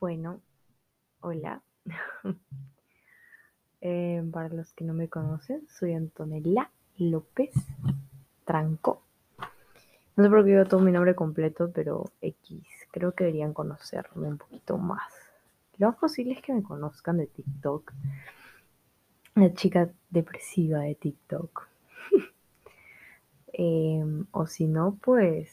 [0.00, 0.40] Bueno,
[1.20, 1.62] hola.
[3.86, 7.52] Eh, para los que no me conocen, soy Antonella López
[8.46, 9.02] Tranco.
[10.16, 12.62] No sé por qué yo todo mi nombre completo, pero X.
[12.90, 15.12] Creo que deberían conocerme un poquito más.
[15.76, 17.92] Lo más posible es que me conozcan de TikTok.
[19.34, 21.68] La chica depresiva de TikTok.
[23.52, 25.52] Em, o si no, pues,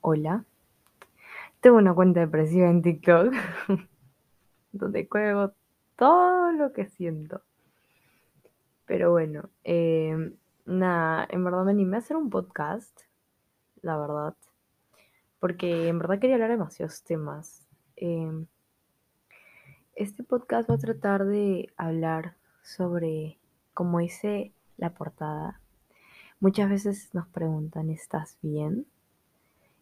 [0.00, 0.46] hola.
[1.60, 3.34] Tengo una cuenta depresiva en TikTok
[4.72, 5.52] donde juego
[5.96, 7.42] todo lo que siento.
[8.86, 13.02] Pero bueno, em, nada, en verdad me animé a hacer un podcast,
[13.82, 14.34] la verdad,
[15.38, 17.66] porque en verdad quería hablar de demasiados temas.
[17.96, 18.46] Em,
[19.94, 23.38] este podcast va a tratar de hablar sobre,
[23.74, 25.60] como dice la portada,
[26.40, 28.86] muchas veces nos preguntan, ¿estás bien?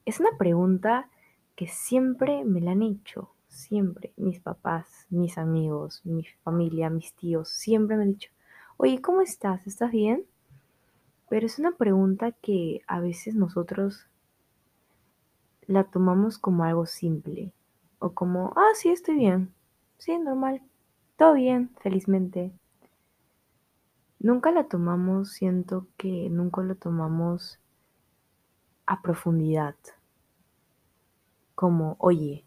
[0.05, 1.09] Es una pregunta
[1.59, 7.49] que siempre me la han hecho, siempre, mis papás, mis amigos, mi familia, mis tíos,
[7.49, 8.31] siempre me han dicho,
[8.77, 9.67] oye, ¿cómo estás?
[9.67, 10.25] ¿Estás bien?
[11.29, 14.07] Pero es una pregunta que a veces nosotros
[15.67, 17.53] la tomamos como algo simple
[17.99, 19.53] o como, ah, sí, estoy bien,
[19.97, 20.63] sí, normal,
[21.17, 22.53] todo bien, felizmente.
[24.21, 27.59] Nunca la tomamos, siento que nunca lo tomamos
[28.87, 29.75] a profundidad,
[31.59, 32.45] como, oye,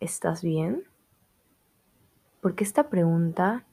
[0.00, 0.84] ¿estás bien?
[2.42, 3.64] Porque esta pregunta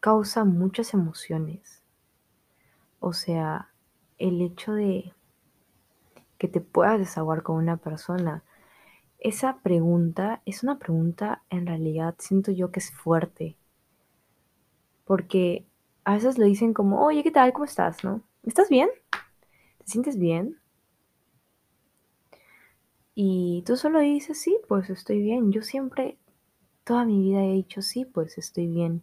[0.00, 1.82] causa muchas emociones.
[2.98, 3.70] O sea,
[4.18, 5.14] el hecho de
[6.36, 8.44] que te puedas desahogar con una persona,
[9.18, 13.56] esa pregunta es una pregunta en realidad siento yo que es fuerte.
[15.06, 15.64] Porque
[16.04, 17.54] a veces lo dicen como, oye, ¿qué tal?
[17.54, 18.04] ¿Cómo estás?
[18.04, 18.20] ¿No?
[18.42, 18.90] ¿Estás bien?
[19.78, 20.59] ¿Te sientes bien?
[23.14, 25.52] Y tú solo dices, sí, pues estoy bien.
[25.52, 26.18] Yo siempre,
[26.84, 29.02] toda mi vida he dicho, sí, pues estoy bien.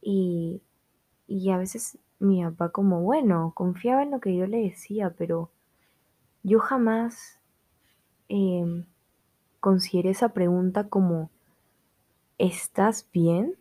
[0.00, 0.62] Y,
[1.50, 5.50] a veces mi papá como, bueno, confiaba en lo que yo le decía, pero
[6.42, 7.40] yo jamás
[8.28, 8.84] eh,
[9.60, 11.30] consideré esa pregunta como,
[12.38, 13.56] ¿estás bien?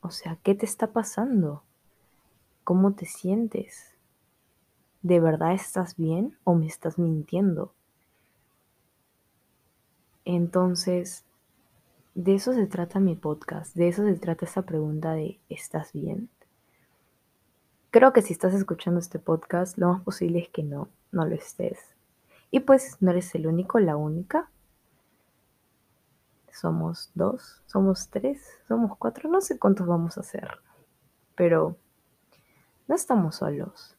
[0.00, 1.62] O sea, ¿qué te está pasando?
[2.64, 3.94] ¿Cómo te sientes?
[5.02, 7.72] ¿De verdad estás bien o me estás mintiendo?
[10.30, 11.24] Entonces,
[12.14, 16.28] de eso se trata mi podcast, de eso se trata esa pregunta de ¿estás bien?
[17.90, 21.34] Creo que si estás escuchando este podcast, lo más posible es que no, no lo
[21.34, 21.78] estés.
[22.50, 24.50] Y pues no eres el único, la única.
[26.52, 30.58] Somos dos, somos tres, somos cuatro, no sé cuántos vamos a hacer.
[31.36, 31.78] Pero
[32.86, 33.96] no estamos solos.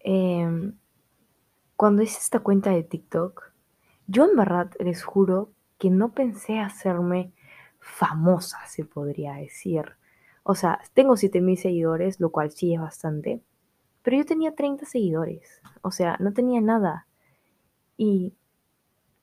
[0.00, 0.76] Em,
[1.76, 3.47] cuando hice esta cuenta de TikTok,
[4.08, 7.32] yo en verdad les juro que no pensé hacerme
[7.78, 9.84] famosa, se podría decir.
[10.42, 13.42] O sea, tengo 7000 seguidores, lo cual sí es bastante,
[14.02, 17.06] pero yo tenía 30 seguidores, o sea, no tenía nada.
[17.98, 18.32] Y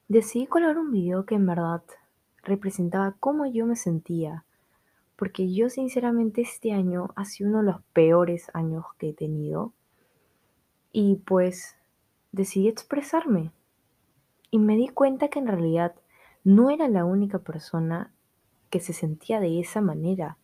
[0.08, 1.82] decidí colocar un video que en verdad
[2.44, 4.46] representaba cómo yo me sentía,
[5.16, 9.74] porque yo sinceramente este año ha sido uno de los peores años que he tenido.
[10.92, 11.76] Y pues
[12.32, 13.52] decidí expresarme.
[14.52, 15.96] Y me di cuenta que en realidad
[16.44, 18.12] no era la única persona
[18.70, 20.38] que se sentía de esa manera,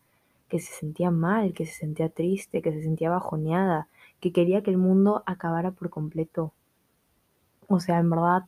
[0.49, 3.87] que se sentía mal, que se sentía triste, que se sentía bajoneada,
[4.19, 6.53] que quería que el mundo acabara por completo.
[7.67, 8.43] O sea, en verdad,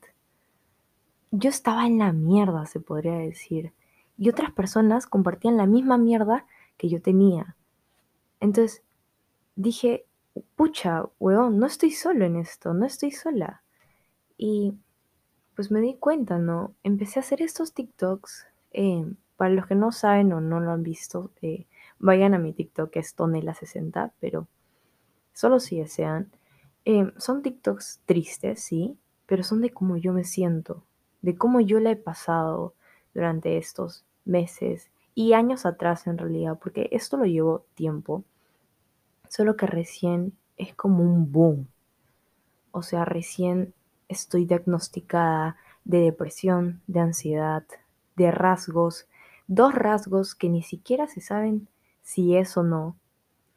[1.31, 3.73] yo estaba en la mierda, se podría decir.
[4.17, 6.45] Y otras personas compartían la misma mierda
[6.77, 7.55] que yo tenía.
[8.39, 8.83] Entonces
[9.55, 10.05] dije,
[10.55, 13.63] pucha, weón, no estoy solo en esto, no estoy sola.
[14.37, 14.73] Y
[15.55, 16.73] pues me di cuenta, ¿no?
[16.83, 18.47] Empecé a hacer estos TikToks.
[18.71, 19.05] Eh,
[19.37, 21.65] para los que no saben o no lo han visto, eh,
[21.99, 24.47] vayan a mi TikTok, que es Tonela60, pero
[25.33, 26.31] solo si desean.
[26.85, 30.83] Eh, son TikToks tristes, sí, pero son de cómo yo me siento,
[31.21, 32.73] de cómo yo la he pasado
[33.13, 38.23] durante estos meses y años atrás en realidad, porque esto lo llevo tiempo,
[39.29, 41.67] solo que recién es como un boom.
[42.71, 43.73] O sea, recién
[44.07, 47.63] estoy diagnosticada de depresión, de ansiedad,
[48.15, 49.07] de rasgos,
[49.47, 51.67] dos rasgos que ni siquiera se saben
[52.01, 52.97] si es o no,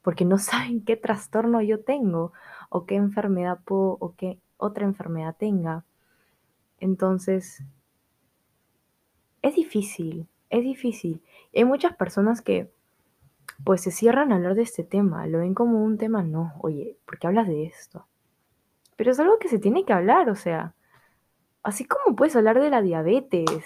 [0.03, 2.33] porque no saben qué trastorno yo tengo
[2.69, 5.85] o qué enfermedad puedo o qué otra enfermedad tenga.
[6.79, 7.63] Entonces,
[9.43, 11.23] es difícil, es difícil.
[11.55, 12.71] Hay muchas personas que
[13.65, 16.99] pues se cierran a hablar de este tema, lo ven como un tema, no, oye,
[17.07, 18.07] ¿por qué hablas de esto?
[18.97, 20.75] Pero es algo que se tiene que hablar, o sea,
[21.63, 23.61] así como puedes hablar de la diabetes,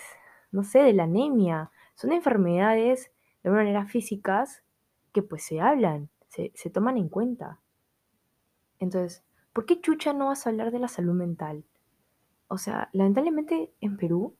[0.50, 1.70] no sé, de la anemia.
[1.94, 3.12] Son enfermedades
[3.42, 4.62] de una manera físicas
[5.12, 7.60] que pues se hablan, se, se toman en cuenta.
[8.78, 11.64] Entonces, ¿por qué chucha no vas a hablar de la salud mental?
[12.48, 14.34] O sea, lamentablemente en Perú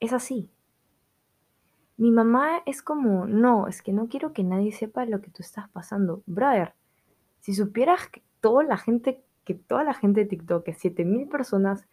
[0.00, 0.50] es así.
[1.96, 5.42] Mi mamá es como, no, es que no quiero que nadie sepa lo que tú
[5.42, 6.22] estás pasando.
[6.24, 6.74] Brother,
[7.40, 11.88] si supieras que toda la gente, que toda la gente de TikTok, que 7000 personas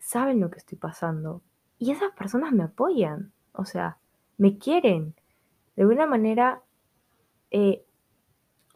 [0.00, 1.40] saben lo que estoy pasando.
[1.78, 3.98] Y esas personas me apoyan, o sea,
[4.38, 5.14] me quieren.
[5.76, 6.62] De alguna manera
[7.52, 7.84] eh,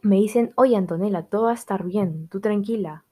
[0.01, 3.03] me dicen, oye Antonella, todo va a estar bien, tú tranquila.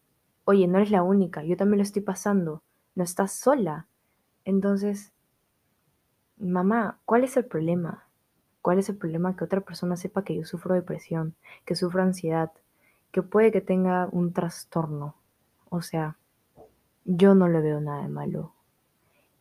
[0.46, 2.64] Oye, no eres la única, yo también lo estoy pasando,
[2.96, 3.88] no estás sola.
[4.46, 5.12] Entonces,
[6.38, 8.08] mamá, ¿cuál es el problema?
[8.62, 11.36] ¿Cuál es el problema que otra persona sepa que yo sufro depresión,
[11.66, 12.52] que sufro ansiedad,
[13.12, 15.16] que puede que tenga un trastorno?
[15.70, 16.18] O sea,
[17.06, 18.54] yo no le veo nada de malo.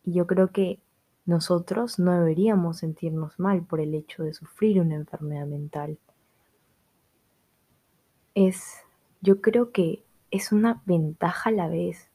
[0.04, 0.80] Y yo creo que
[1.24, 5.98] nosotros no deberíamos sentirnos mal por el hecho de sufrir una enfermedad mental.
[8.34, 8.82] Es,
[9.20, 10.02] yo creo que
[10.32, 12.10] es una ventaja a la vez,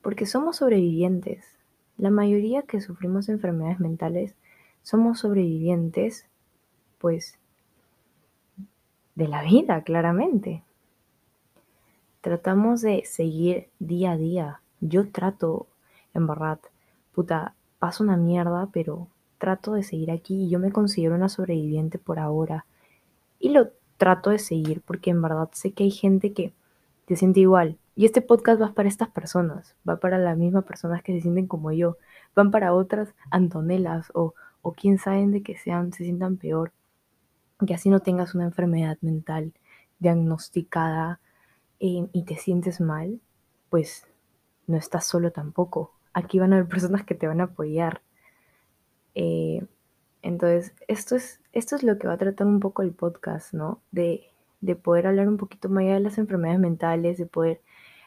[0.00, 1.44] porque somos sobrevivientes.
[1.96, 4.36] La mayoría que sufrimos enfermedades mentales
[4.82, 6.26] somos sobrevivientes,
[6.98, 7.39] pues,
[9.20, 10.62] de la vida, claramente.
[12.22, 14.60] Tratamos de seguir día a día.
[14.80, 15.66] Yo trato,
[16.14, 16.58] en verdad,
[17.12, 21.98] puta, paso una mierda, pero trato de seguir aquí y yo me considero una sobreviviente
[21.98, 22.64] por ahora.
[23.38, 23.68] Y lo
[23.98, 26.54] trato de seguir porque en verdad sé que hay gente que
[27.06, 27.76] se siente igual.
[27.94, 31.46] Y este podcast va para estas personas, va para las mismas personas que se sienten
[31.46, 31.98] como yo,
[32.34, 34.32] van para otras Antonelas o,
[34.62, 36.72] o quién saben de que sean, se sientan peor,
[37.66, 39.52] que así no tengas una enfermedad mental
[39.98, 41.20] diagnosticada
[41.78, 43.20] eh, y te sientes mal,
[43.68, 44.06] pues
[44.66, 45.92] no estás solo tampoco.
[46.12, 48.02] Aquí van a haber personas que te van a apoyar.
[49.14, 49.66] Eh,
[50.22, 53.80] entonces, esto es, esto es lo que va a tratar un poco el podcast, ¿no?
[53.90, 54.24] De,
[54.60, 57.62] de poder hablar un poquito más allá de las enfermedades mentales, de poder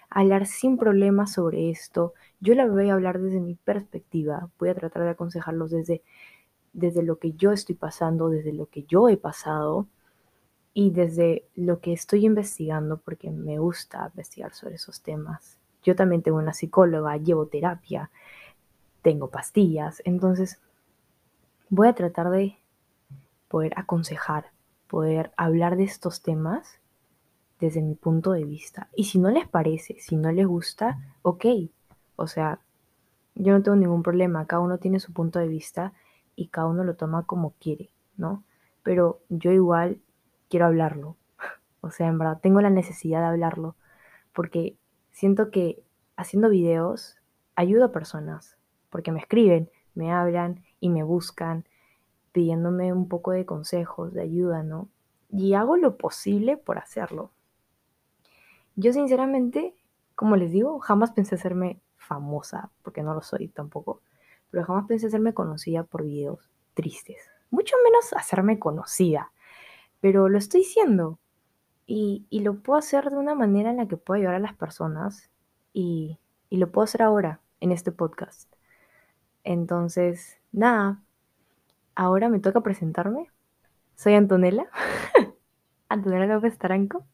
[0.09, 2.13] hablar sin problemas sobre esto.
[2.39, 6.03] Yo la voy a hablar desde mi perspectiva, voy a tratar de aconsejarlos desde,
[6.73, 9.87] desde lo que yo estoy pasando, desde lo que yo he pasado
[10.73, 15.57] y desde lo que estoy investigando, porque me gusta investigar sobre esos temas.
[15.83, 18.09] Yo también tengo una psicóloga, llevo terapia,
[19.01, 20.59] tengo pastillas, entonces
[21.69, 22.57] voy a tratar de
[23.47, 24.51] poder aconsejar,
[24.87, 26.79] poder hablar de estos temas
[27.59, 28.89] desde mi punto de vista.
[28.95, 31.45] Y si no les parece, si no les gusta, ok.
[32.15, 32.59] O sea,
[33.35, 35.93] yo no tengo ningún problema, cada uno tiene su punto de vista
[36.35, 38.43] y cada uno lo toma como quiere, ¿no?
[38.83, 40.01] Pero yo igual
[40.49, 41.17] quiero hablarlo.
[41.85, 43.75] O sea, en verdad, tengo la necesidad de hablarlo
[44.33, 44.77] porque
[45.11, 45.83] siento que
[46.15, 47.17] haciendo videos
[47.55, 48.57] ayudo a personas,
[48.89, 51.65] porque me escriben, me hablan y me buscan
[52.31, 54.89] pidiéndome un poco de consejos, de ayuda, ¿no?
[55.29, 57.31] Y hago lo posible por hacerlo.
[58.75, 59.75] Yo sinceramente,
[60.15, 64.01] como les digo, jamás pensé hacerme famosa, porque no lo soy tampoco,
[64.53, 67.17] pero jamás pensé hacerme conocida por videos tristes,
[67.49, 69.31] mucho menos hacerme conocida,
[69.99, 71.17] pero lo estoy diciendo
[71.87, 75.31] y, lo puedo hacer de una manera en la que pueda ayudar a las personas
[75.73, 76.19] y,
[76.51, 78.53] y lo puedo hacer ahora en este podcast.
[79.43, 81.01] Entonces, nada,
[81.95, 83.31] ahora me toca presentarme.
[83.95, 84.67] Soy Antonella,
[85.89, 87.07] Antonella López Taranco.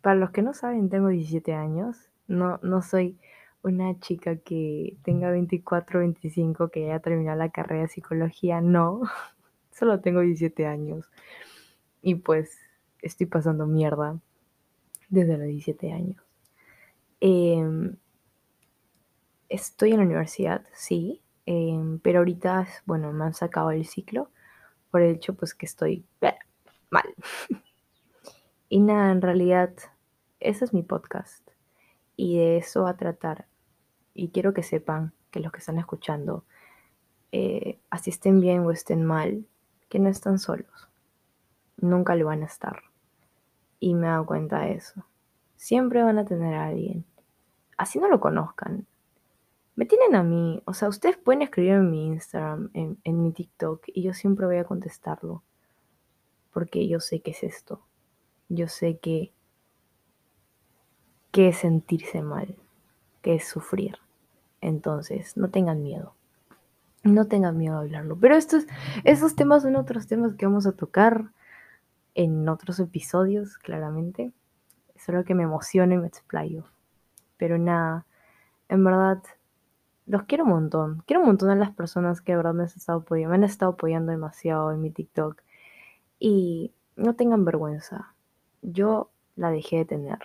[0.00, 2.08] Para los que no saben, tengo 17 años.
[2.26, 3.18] No, no soy
[3.62, 8.60] una chica que tenga 24, 25, que haya terminado la carrera de psicología.
[8.60, 9.02] No,
[9.72, 11.10] solo tengo 17 años.
[12.02, 12.58] Y pues
[13.02, 14.18] estoy pasando mierda
[15.08, 16.22] desde los 17 años.
[17.20, 17.92] Eh,
[19.48, 24.30] estoy en la universidad, sí, eh, pero ahorita, bueno, me han sacado el ciclo
[24.90, 26.06] por el hecho pues que estoy
[26.90, 27.14] mal.
[28.68, 29.74] y nada, en realidad,
[30.40, 31.48] ese es mi podcast
[32.18, 33.46] y de eso va a tratar.
[34.12, 36.44] Y quiero que sepan que los que están escuchando,
[37.30, 39.46] eh, así estén bien o estén mal,
[39.88, 40.90] que no están solos.
[41.76, 42.82] Nunca lo van a estar.
[43.78, 45.06] Y me he dado cuenta de eso.
[45.54, 47.04] Siempre van a tener a alguien.
[47.76, 48.88] Así no lo conozcan.
[49.76, 50.60] Me tienen a mí.
[50.64, 54.44] O sea, ustedes pueden escribir en mi Instagram, en, en mi TikTok, y yo siempre
[54.44, 55.44] voy a contestarlo.
[56.52, 57.86] Porque yo sé que es esto.
[58.48, 59.32] Yo sé que,
[61.38, 62.56] que es sentirse mal,
[63.22, 63.98] que es sufrir.
[64.60, 66.16] Entonces, no tengan miedo.
[67.04, 68.18] No tengan miedo a hablarlo.
[68.18, 68.66] Pero estos,
[69.04, 71.30] estos temas son otros temas que vamos a tocar
[72.16, 74.32] en otros episodios, claramente.
[74.96, 76.64] Solo que me emociona y me explayo.
[77.36, 78.04] Pero nada,
[78.68, 79.22] en verdad,
[80.06, 81.04] los quiero un montón.
[81.06, 83.44] Quiero un montón a las personas que de verdad me han estado apoyando, me han
[83.44, 85.40] estado apoyando demasiado en mi TikTok.
[86.18, 88.12] Y no tengan vergüenza.
[88.60, 90.18] Yo la dejé de tener.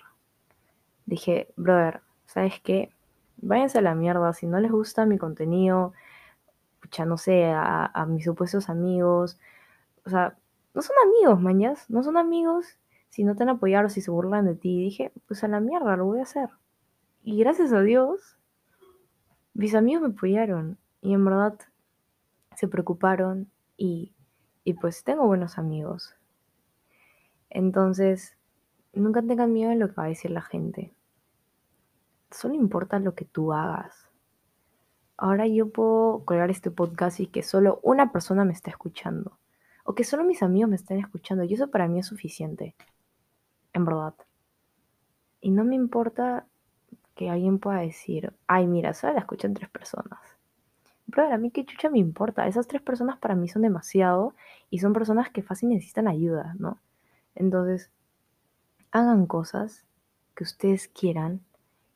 [1.05, 2.89] Dije, brother, ¿sabes qué?
[3.37, 4.33] Váyanse a la mierda.
[4.33, 5.93] Si no les gusta mi contenido,
[6.91, 9.39] ya no sé, a, a mis supuestos amigos.
[10.05, 10.37] O sea,
[10.73, 11.89] no son amigos, mañas.
[11.89, 12.77] No son amigos
[13.13, 14.85] si no te han apoyado, si se burlan de ti.
[14.85, 16.49] dije, pues a la mierda, lo voy a hacer.
[17.21, 18.39] Y gracias a Dios,
[19.53, 20.79] mis amigos me apoyaron.
[20.99, 21.59] Y en verdad
[22.55, 24.15] se preocuparon y,
[24.63, 26.15] y pues tengo buenos amigos.
[27.51, 28.35] Entonces,
[28.93, 30.93] nunca tengan miedo de lo que va a decir la gente.
[32.31, 34.09] Solo importa lo que tú hagas.
[35.17, 39.37] Ahora yo puedo colgar este podcast y que solo una persona me esté escuchando.
[39.83, 41.43] O que solo mis amigos me estén escuchando.
[41.43, 42.75] Y eso para mí es suficiente.
[43.73, 44.15] En verdad.
[45.41, 46.47] Y no me importa
[47.15, 50.19] que alguien pueda decir, ay, mira, solo la escuchan tres personas.
[51.11, 52.47] Pero a mí qué chucha me importa.
[52.47, 54.33] Esas tres personas para mí son demasiado
[54.69, 56.79] y son personas que fácil necesitan ayuda, ¿no?
[57.35, 57.91] Entonces,
[58.93, 59.85] hagan cosas
[60.35, 61.41] que ustedes quieran,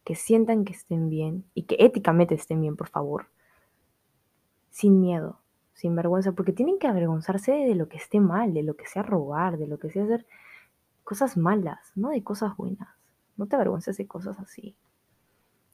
[0.04, 3.28] que sientan que estén bien y que éticamente estén bien, por favor.
[4.72, 5.40] Sin miedo,
[5.76, 9.04] sin vergüenza, porque tienen que avergonzarse de lo que esté mal, de lo que sea
[9.04, 10.26] robar, de lo que sea hacer
[11.04, 12.90] cosas malas, no de cosas buenas.
[13.38, 14.76] No te avergüences de cosas así.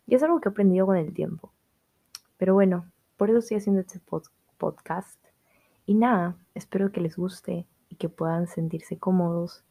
[0.06, 1.54] Y es algo que he aprendido con el tiempo.
[2.38, 4.02] Pero bueno, por eso estoy haciendo este
[4.58, 5.20] podcast.
[5.86, 9.64] Y nada, espero que les guste y que puedan sentirse cómodos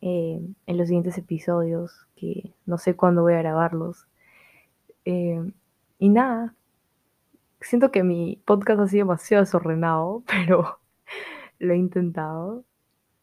[0.00, 4.06] eh, en los siguientes episodios, que no sé cuándo voy a grabarlos.
[5.04, 5.40] Eh,
[5.98, 6.54] y nada,
[7.60, 10.80] siento que mi podcast ha sido demasiado desordenado, pero
[11.58, 12.64] lo he intentado.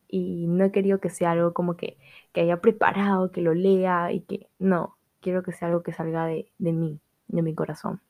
[0.08, 1.98] Y no he querido que sea algo como que,
[2.34, 6.26] que haya preparado, que lo lea y que no, quiero que sea algo que salga
[6.26, 8.02] de, de mí, de mi corazón.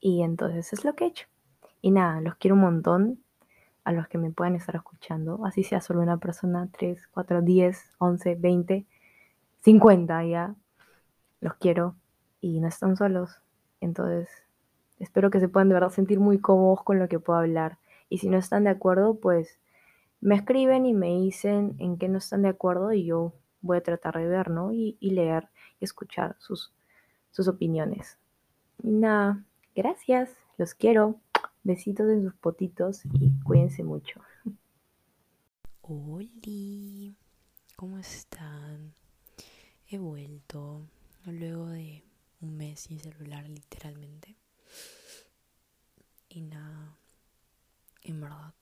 [0.00, 1.26] Y entonces es lo que he hecho.
[1.80, 3.24] Y nada, los quiero un montón
[3.88, 7.94] a los que me puedan estar escuchando, así sea solo una persona, 3, 4, 10,
[7.96, 8.86] 11, 20,
[9.60, 10.54] 50 ya.
[11.40, 11.96] Los quiero
[12.42, 13.40] y no están solos.
[13.80, 14.28] Entonces,
[14.98, 17.78] espero que se puedan de verdad sentir muy cómodos con lo que puedo hablar.
[18.10, 19.58] Y si no están de acuerdo, pues
[20.20, 23.82] me escriben y me dicen en qué no están de acuerdo y yo voy a
[23.82, 24.70] tratar de ver, ¿no?
[24.70, 25.48] Y, leer
[25.80, 26.74] y escuchar sus,
[27.30, 28.18] sus opiniones.
[28.82, 31.18] Nada, gracias, los quiero.
[31.64, 34.20] Besitos en sus potitos y cuídense mucho.
[35.82, 37.14] Hola,
[37.76, 38.94] ¿cómo están?
[39.88, 40.86] He vuelto
[41.26, 42.04] luego de
[42.40, 44.36] un mes sin celular, literalmente.
[46.28, 46.96] Y nada,
[48.02, 48.54] en verdad,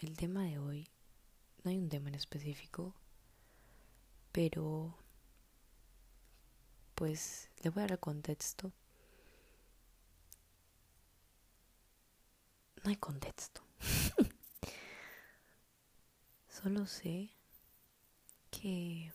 [0.00, 0.88] el tema de hoy,
[1.64, 2.94] no hay un tema en específico,
[4.30, 4.96] pero
[6.94, 8.72] pues le voy a dar contexto
[12.84, 13.62] no hay contexto.
[16.48, 17.30] Solo sé
[18.50, 19.12] que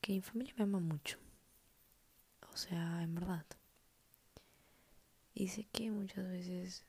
[0.00, 1.18] que mi familia me ama mucho.
[2.52, 3.44] O sea, en verdad.
[5.34, 6.84] Y sé que muchas veces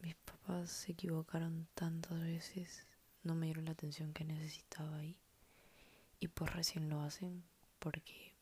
[0.00, 2.86] mis papás se equivocaron tantas veces,
[3.22, 5.16] no me dieron la atención que necesitaba ahí.
[6.20, 7.44] Y pues recién lo hacen
[7.78, 8.34] porque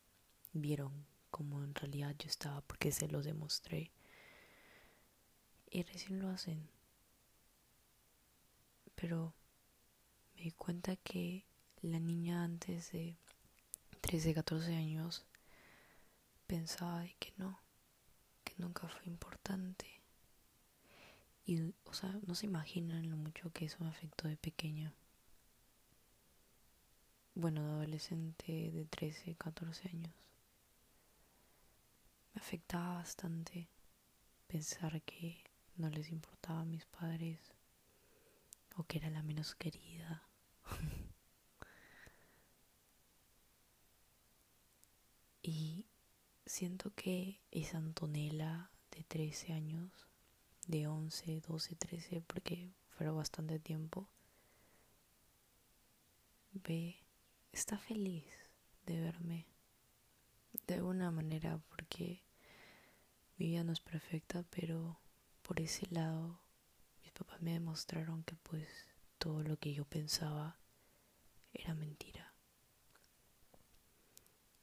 [0.53, 3.93] vieron como en realidad yo estaba, porque se los demostré
[5.77, 6.71] y recién lo hacen.
[8.95, 9.35] Pero
[10.35, 11.45] me di cuenta que
[11.83, 13.15] la niña antes de
[14.01, 15.27] 13, 14 años
[16.47, 17.61] pensaba de que no,
[18.43, 20.01] que nunca fue importante.
[21.45, 24.95] Y, o sea, no se imaginan lo mucho que eso me afectó de pequeña.
[27.35, 30.15] Bueno, de adolescente de 13, 14 años.
[32.33, 33.69] Me afectaba bastante
[34.47, 35.46] pensar que
[35.77, 37.39] no les importaba a mis padres
[38.77, 40.29] o que era la menos querida.
[45.43, 45.87] y
[46.45, 50.09] siento que esa Antonella de 13 años,
[50.67, 54.09] de 11, 12, 13, porque fuera bastante tiempo,
[56.53, 56.97] ve,
[57.53, 58.27] está feliz
[58.87, 59.47] de verme
[60.67, 62.23] de alguna manera porque
[63.37, 64.99] mi vida no es perfecta, pero
[65.47, 66.41] por ese lado,
[67.05, 68.67] mis papás me demostraron que pues
[69.17, 70.59] todo lo que yo pensaba
[71.53, 72.35] era mentira.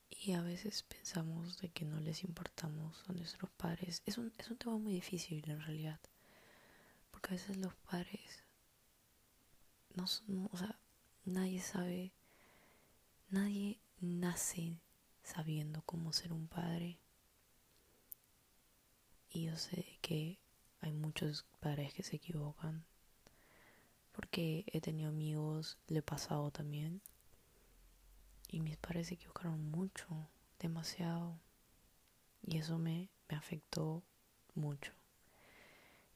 [0.09, 4.03] Y a veces pensamos de que no les importamos a nuestros padres.
[4.05, 6.01] Es un, es un tema muy difícil en realidad.
[7.11, 8.43] Porque a veces los padres
[9.95, 10.03] no
[10.51, 10.79] o sea,
[11.23, 12.11] nadie sabe,
[13.29, 14.81] nadie nace
[15.23, 16.99] sabiendo cómo ser un padre.
[19.29, 20.42] Y yo sé que
[20.83, 22.83] hay muchos padres que se equivocan.
[24.11, 27.01] Porque he tenido amigos, le he pasado también.
[28.49, 31.39] Y mis padres se equivocaron mucho, demasiado.
[32.45, 34.03] Y eso me, me afectó
[34.55, 34.91] mucho.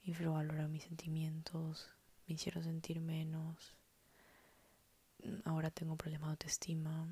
[0.04, 1.90] Infravalorar mis sentimientos,
[2.28, 3.74] me hicieron sentir menos.
[5.46, 7.08] Ahora tengo problemas de autoestima.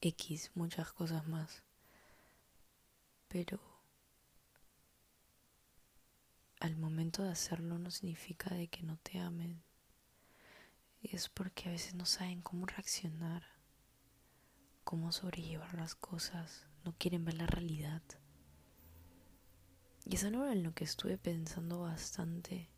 [0.00, 1.64] X, muchas cosas más.
[3.28, 3.60] Pero
[6.60, 9.62] al momento de hacerlo no significa de que no te amen.
[11.02, 13.44] Es porque a veces no saben cómo reaccionar,
[14.84, 18.02] cómo sobrellevar las cosas, no quieren ver la realidad.
[20.04, 22.70] Y es algo en lo que estuve pensando bastante.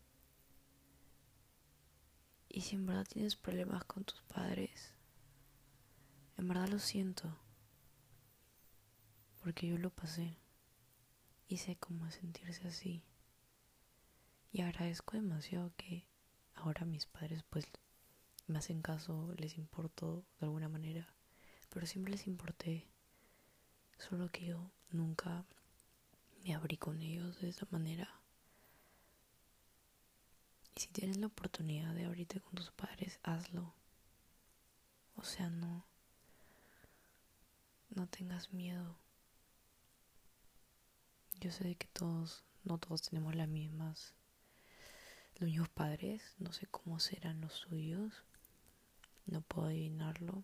[2.49, 4.93] Y si en verdad tienes problemas con tus padres,
[6.37, 7.37] en verdad lo siento.
[9.41, 10.37] Porque yo lo pasé.
[11.47, 13.03] Y sé cómo sentirse así.
[14.51, 16.07] Y agradezco demasiado que
[16.55, 17.65] ahora mis padres pues
[18.47, 21.07] me hacen caso, les importo de alguna manera.
[21.69, 22.87] Pero siempre les importé.
[23.99, 25.45] Solo que yo nunca
[26.43, 28.09] me abrí con ellos de esa manera.
[30.75, 33.73] Y si tienes la oportunidad de abrirte con tus padres, hazlo.
[35.15, 35.85] O sea, no.
[37.89, 38.97] No tengas miedo.
[41.39, 44.15] Yo sé que todos, no todos tenemos las mismas,
[45.47, 46.35] mismos padres.
[46.39, 48.23] No sé cómo serán los suyos.
[49.25, 50.43] No puedo adivinarlo.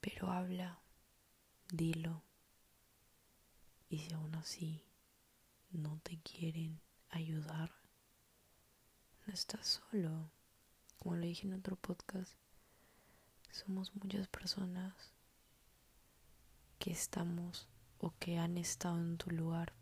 [0.00, 0.80] Pero habla,
[1.72, 2.22] dilo.
[3.88, 4.84] Y si aún así
[5.70, 6.80] no te quieren
[7.10, 7.72] ayudar,
[9.26, 10.30] no estás solo.
[10.98, 12.32] Como lo dije en otro podcast,
[13.50, 14.94] somos muchas personas
[16.78, 17.68] que estamos
[17.98, 19.72] o que han estado en tu lugar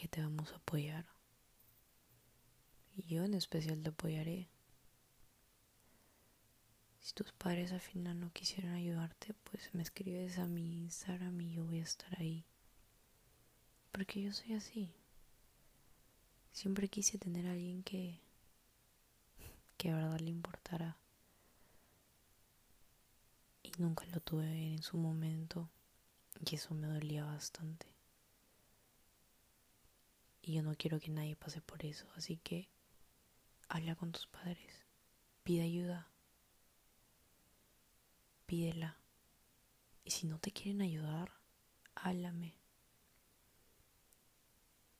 [0.00, 1.04] que te vamos a apoyar.
[2.96, 4.48] Y yo en especial te apoyaré.
[7.00, 11.52] Si tus padres al final no quisieran ayudarte, pues me escribes a mi Instagram y
[11.52, 12.46] yo voy a estar ahí.
[13.92, 14.90] Porque yo soy así.
[16.50, 18.22] Siempre quise tener a alguien que
[19.76, 20.96] que a verdad le importara.
[23.62, 25.68] Y nunca lo tuve en su momento.
[26.50, 27.89] Y eso me dolía bastante.
[30.42, 32.06] Y yo no quiero que nadie pase por eso.
[32.16, 32.68] Así que
[33.68, 34.84] habla con tus padres.
[35.42, 36.10] Pide ayuda
[38.50, 38.96] pídela.
[40.02, 41.30] Y si no te quieren ayudar,
[41.94, 42.56] háblame.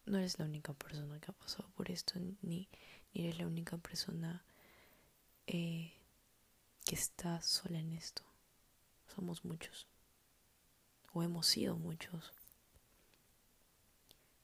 [0.07, 2.69] No eres la única persona que ha pasado por esto, ni, ni
[3.13, 4.45] eres la única persona
[5.49, 5.93] eh,
[6.85, 8.23] que está sola en esto.
[9.13, 9.89] Somos muchos.
[11.13, 12.33] O hemos sido muchos.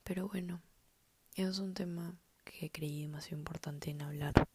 [0.03, 0.61] Pero bueno,
[1.37, 4.49] es un tema que creí demasiado importante en hablar.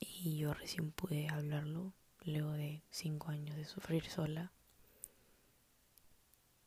[0.00, 1.92] Y yo recién pude hablarlo
[2.24, 4.52] luego de cinco años de sufrir sola.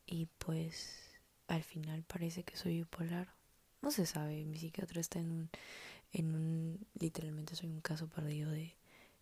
[0.06, 3.34] Y pues al final parece que soy bipolar.
[3.82, 5.50] No se sabe, mi psiquiatra está en un,
[6.12, 8.76] en un, literalmente soy un caso perdido de,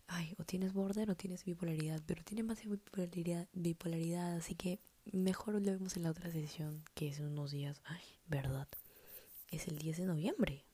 [0.08, 4.80] ay, o tienes border o tienes bipolaridad, pero tiene más bipolaridad, bipolaridad, así que
[5.12, 7.80] mejor lo vemos en la otra sesión, que es en unos días.
[7.84, 8.66] Ay, verdad,
[9.50, 10.64] es el 10 de noviembre.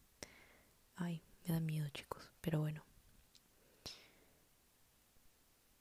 [0.97, 2.85] Ay, me da miedo chicos, pero bueno.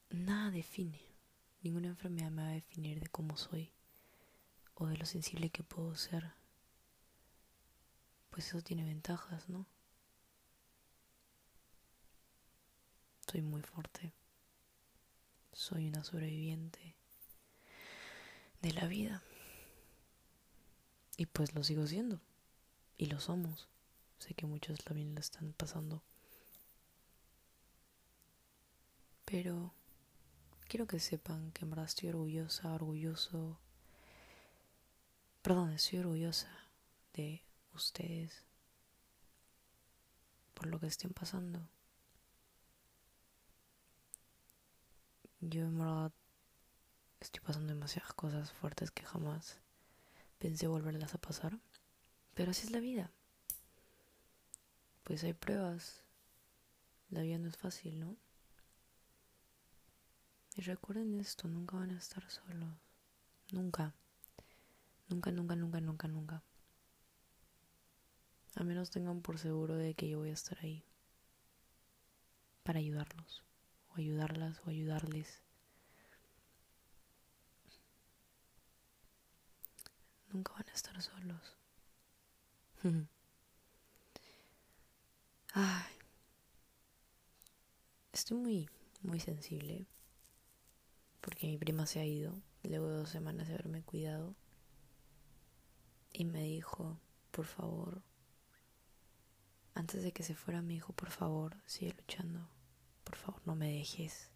[0.10, 1.02] nada define,
[1.64, 3.72] ninguna enfermedad me va a definir de cómo soy
[4.76, 6.32] o de lo sensible que puedo ser.
[8.30, 9.66] Pues eso tiene ventajas, ¿no?
[13.28, 14.14] Soy muy fuerte.
[15.52, 16.96] Soy una sobreviviente
[18.62, 19.24] de la vida.
[21.18, 22.22] Y pues lo sigo siendo.
[22.98, 23.68] Y lo somos.
[24.20, 26.04] Sé que muchos también lo están pasando.
[29.26, 29.74] Pero
[30.68, 33.60] quiero que sepan que en verdad estoy orgullosa, orgulloso.
[35.42, 36.50] Perdón, estoy orgullosa
[37.14, 38.46] de ustedes
[40.54, 41.68] por lo que estén pasando.
[45.42, 46.12] Yo en verdad
[47.20, 49.60] estoy pasando demasiadas cosas fuertes que jamás
[50.40, 51.60] pensé volverlas a pasar.
[52.34, 53.12] Pero así es la vida.
[55.04, 56.04] Pues hay pruebas.
[57.10, 58.16] La vida no es fácil, ¿no?
[60.56, 62.74] Y recuerden esto, nunca van a estar solos.
[63.52, 63.94] Nunca.
[65.10, 66.44] Nunca, nunca, nunca, nunca, nunca.
[68.56, 70.84] A menos tengan por seguro de que yo voy a estar ahí.
[72.64, 73.44] Para ayudarlos.
[73.90, 75.42] O ayudarlas o ayudarles.
[80.32, 81.63] Nunca van a estar solos.
[88.12, 88.70] Estoy muy,
[89.02, 89.88] muy sensible
[91.22, 94.36] porque mi prima se ha ido luego de dos semanas de haberme cuidado
[96.12, 97.00] y me dijo,
[97.32, 98.02] por favor,
[99.76, 102.48] antes de que se fuera me dijo, por favor, sigue luchando,
[103.04, 104.30] por favor, no me dejes.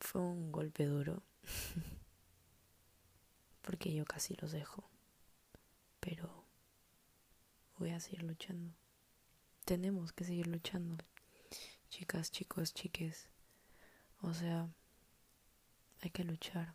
[0.00, 1.22] Fue un golpe duro,
[3.62, 4.84] porque yo casi los dejo,
[6.04, 6.44] pero
[7.78, 8.74] voy a seguir luchando.
[9.64, 11.02] Tenemos que seguir luchando,
[11.88, 13.30] chicas, chicos, chiques.
[14.20, 14.68] O sea,
[16.02, 16.74] hay que luchar.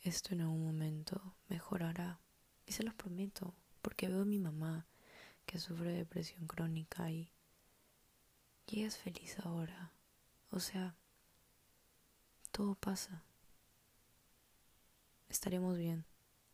[0.00, 2.20] Esto en algún momento mejorará.
[2.66, 4.88] Y se los prometo, porque veo a mi mamá
[5.46, 7.30] que sufre de depresión crónica y,
[8.66, 9.92] y es feliz ahora.
[10.50, 10.96] O sea,
[12.50, 13.22] todo pasa.
[15.28, 16.04] Estaremos bien,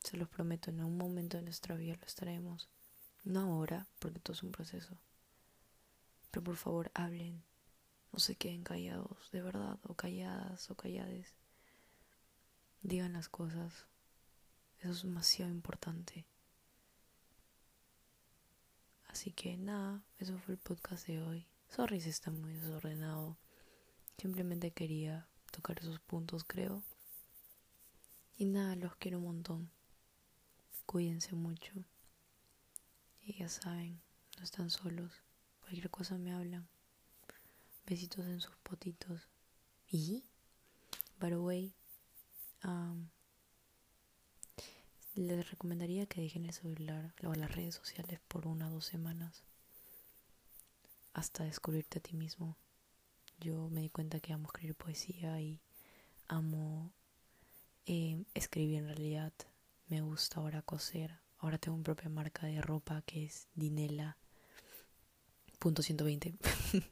[0.02, 2.68] se los prometo, en algún momento de nuestra vida lo estaremos.
[3.24, 4.98] No ahora, porque todo es un proceso.
[6.30, 7.42] Pero por favor, hablen.
[8.12, 11.34] No se queden callados, de verdad, o calladas o callades.
[12.82, 13.86] Digan las cosas.
[14.80, 16.24] Eso es demasiado importante.
[19.08, 21.46] Así que nada, eso fue el podcast de hoy.
[21.68, 23.36] Sorry está muy desordenado.
[24.16, 26.82] Simplemente quería tocar esos puntos, creo.
[28.38, 29.70] Y nada, los quiero un montón.
[30.90, 31.72] Cuídense mucho.
[33.22, 34.02] Y ya saben,
[34.36, 35.12] no están solos.
[35.60, 36.66] Cualquier cosa me hablan.
[37.86, 39.28] Besitos en sus potitos.
[39.88, 40.24] Y,
[41.20, 41.72] by the way,
[42.64, 43.08] um,
[45.14, 49.44] les recomendaría que dejen el celular o las redes sociales por una o dos semanas
[51.12, 52.56] hasta descubrirte a ti mismo.
[53.38, 55.60] Yo me di cuenta que amo escribir poesía y
[56.26, 56.90] amo
[57.86, 59.32] eh, escribir en realidad.
[59.90, 61.18] Me gusta ahora coser.
[61.38, 64.16] Ahora tengo mi propia marca de ropa que es Dinela.
[65.58, 66.32] Punto 120.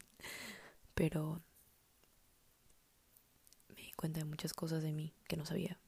[0.95, 1.41] Pero
[3.69, 5.79] me di cuenta de muchas cosas de mí que no sabía.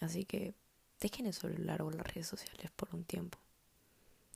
[0.00, 0.54] Así que
[1.00, 3.38] dejen el celular o las redes sociales por un tiempo.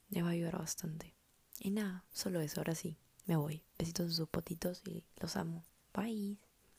[0.09, 1.13] Les va a ayudar bastante.
[1.59, 3.63] Y nada, solo eso, ahora sí, me voy.
[3.77, 5.63] Besitos en sus potitos y los amo.
[5.93, 6.39] Bye.